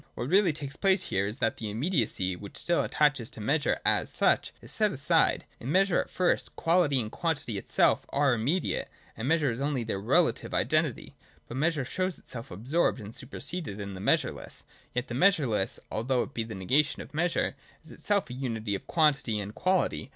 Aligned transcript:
110.] 0.15 0.15
What 0.15 0.31
really 0.35 0.51
takes 0.51 0.75
place 0.75 1.09
here 1.09 1.27
is 1.27 1.37
that 1.37 1.57
the 1.57 1.67
imme 1.71 1.93
diacy, 1.93 2.35
which 2.35 2.57
still 2.57 2.83
attaches 2.83 3.29
to 3.29 3.39
measure 3.39 3.79
as 3.85 4.09
such, 4.11 4.51
is 4.59 4.71
set 4.71 4.91
aside. 4.91 5.45
In 5.59 5.71
measure, 5.71 6.01
at 6.01 6.09
first, 6.09 6.55
quality 6.55 6.99
and 6.99 7.11
quantity 7.11 7.59
itself 7.59 8.03
no, 8.11 8.19
III.] 8.19 8.19
MEASURE. 8.19 8.19
205 8.19 8.19
are 8.19 8.33
immediate, 8.33 8.89
and 9.15 9.27
measure 9.27 9.51
is 9.51 9.59
only 9.61 9.83
their 9.83 9.99
'relative' 10.01 10.55
identity. 10.55 11.13
But 11.47 11.57
measure 11.57 11.85
shows 11.85 12.17
itself 12.17 12.49
absorbed 12.49 12.99
and 12.99 13.13
super 13.13 13.37
seded 13.39 13.77
in 13.79 13.93
the 13.93 14.01
measureless: 14.01 14.63
yet 14.95 15.07
the 15.07 15.13
measureless, 15.13 15.79
although 15.91 16.23
it 16.23 16.33
be 16.33 16.45
the 16.45 16.55
negation 16.55 17.03
of 17.03 17.13
measure, 17.13 17.55
is 17.85 17.91
itself 17.91 18.27
a 18.31 18.33
unity 18.33 18.73
of 18.73 18.87
quantity 18.87 19.39
and 19.39 19.53
quality. 19.53 20.09